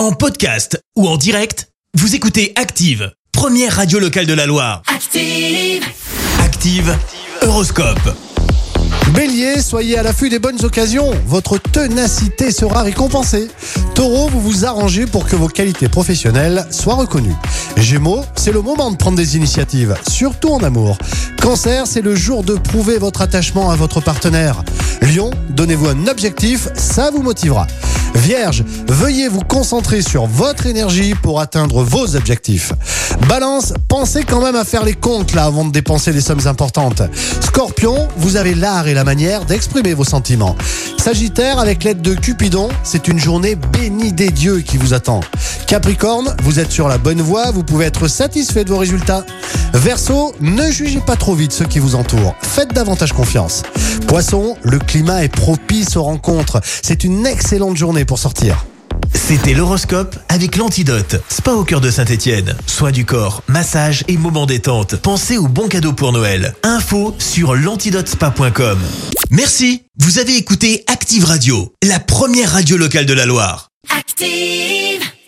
En 0.00 0.12
podcast 0.12 0.82
ou 0.96 1.06
en 1.06 1.18
direct, 1.18 1.68
vous 1.92 2.14
écoutez 2.14 2.54
Active, 2.56 3.12
première 3.32 3.76
radio 3.76 3.98
locale 3.98 4.24
de 4.24 4.32
la 4.32 4.46
Loire. 4.46 4.80
Active. 4.86 5.84
Active, 6.42 6.96
Horoscope. 7.42 8.16
Bélier, 9.12 9.60
soyez 9.60 9.98
à 9.98 10.02
l'affût 10.02 10.30
des 10.30 10.38
bonnes 10.38 10.64
occasions. 10.64 11.10
Votre 11.26 11.58
ténacité 11.58 12.50
sera 12.50 12.80
récompensée. 12.82 13.48
Taureau, 13.94 14.30
vous 14.30 14.40
vous 14.40 14.64
arrangez 14.64 15.04
pour 15.04 15.26
que 15.26 15.36
vos 15.36 15.48
qualités 15.48 15.90
professionnelles 15.90 16.66
soient 16.70 16.94
reconnues. 16.94 17.36
Gémeaux, 17.76 18.24
c'est 18.36 18.52
le 18.52 18.62
moment 18.62 18.90
de 18.90 18.96
prendre 18.96 19.18
des 19.18 19.36
initiatives, 19.36 19.94
surtout 20.08 20.48
en 20.48 20.62
amour. 20.62 20.96
Cancer, 21.42 21.86
c'est 21.86 22.00
le 22.00 22.14
jour 22.14 22.42
de 22.42 22.54
prouver 22.54 22.96
votre 22.96 23.20
attachement 23.20 23.70
à 23.70 23.76
votre 23.76 24.00
partenaire. 24.00 24.62
Lion, 25.02 25.30
donnez-vous 25.50 25.88
un 25.88 26.06
objectif, 26.06 26.68
ça 26.74 27.10
vous 27.10 27.22
motivera. 27.22 27.66
Vierge, 28.14 28.64
veuillez 28.88 29.28
vous 29.28 29.40
concentrer 29.40 30.02
sur 30.02 30.26
votre 30.26 30.66
énergie 30.66 31.14
pour 31.14 31.40
atteindre 31.40 31.82
vos 31.82 32.16
objectifs. 32.16 32.72
Balance, 33.28 33.72
pensez 33.88 34.24
quand 34.24 34.42
même 34.42 34.56
à 34.56 34.64
faire 34.64 34.84
les 34.84 34.94
comptes 34.94 35.34
là 35.34 35.44
avant 35.44 35.64
de 35.64 35.72
dépenser 35.72 36.12
des 36.12 36.20
sommes 36.20 36.46
importantes. 36.46 37.02
Scorpion, 37.40 38.08
vous 38.16 38.36
avez 38.36 38.54
l'art 38.54 38.88
et 38.88 38.94
la 38.94 39.04
manière 39.04 39.44
d'exprimer 39.44 39.94
vos 39.94 40.04
sentiments. 40.04 40.56
Sagittaire, 40.98 41.58
avec 41.58 41.82
l'aide 41.82 42.02
de 42.02 42.14
Cupidon, 42.14 42.68
c'est 42.82 43.08
une 43.08 43.18
journée 43.18 43.54
bénie 43.54 44.12
des 44.12 44.30
dieux 44.30 44.60
qui 44.60 44.76
vous 44.76 44.92
attend. 44.92 45.20
Capricorne, 45.66 46.34
vous 46.42 46.60
êtes 46.60 46.70
sur 46.70 46.88
la 46.88 46.98
bonne 46.98 47.22
voie, 47.22 47.50
vous 47.52 47.64
pouvez 47.64 47.86
être 47.86 48.06
satisfait 48.06 48.64
de 48.64 48.70
vos 48.70 48.78
résultats. 48.78 49.24
Verseau, 49.72 50.34
ne 50.40 50.70
jugez 50.70 51.00
pas 51.00 51.16
trop 51.16 51.34
vite 51.34 51.52
ceux 51.52 51.64
qui 51.64 51.78
vous 51.78 51.94
entourent, 51.94 52.34
faites 52.42 52.74
davantage 52.74 53.12
confiance. 53.12 53.62
Poisson, 54.10 54.56
le 54.64 54.80
climat 54.80 55.22
est 55.22 55.28
propice 55.28 55.96
aux 55.96 56.02
rencontres, 56.02 56.60
c'est 56.82 57.04
une 57.04 57.24
excellente 57.28 57.76
journée 57.76 58.04
pour 58.04 58.18
sortir. 58.18 58.66
C'était 59.14 59.54
l'horoscope 59.54 60.18
avec 60.28 60.56
l'antidote. 60.56 61.22
Spa 61.28 61.52
au 61.52 61.62
cœur 61.62 61.80
de 61.80 61.92
Saint-Étienne. 61.92 62.56
Soins 62.66 62.90
du 62.90 63.04
corps, 63.04 63.44
massage 63.46 64.02
et 64.08 64.16
moments 64.16 64.46
détente. 64.46 64.96
Pensez 64.96 65.38
aux 65.38 65.46
bons 65.46 65.68
cadeaux 65.68 65.92
pour 65.92 66.10
Noël. 66.10 66.56
Info 66.64 67.14
sur 67.20 67.54
l'antidotespa.com. 67.54 68.80
Merci. 69.30 69.84
Vous 70.00 70.18
avez 70.18 70.36
écouté 70.36 70.82
Active 70.88 71.24
Radio, 71.24 71.72
la 71.86 72.00
première 72.00 72.50
radio 72.50 72.76
locale 72.76 73.06
de 73.06 73.14
la 73.14 73.26
Loire. 73.26 73.68
Active. 73.96 74.89